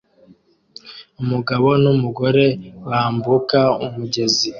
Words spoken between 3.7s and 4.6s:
umugezi